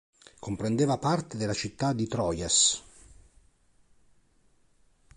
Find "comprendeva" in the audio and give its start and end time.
0.39-0.97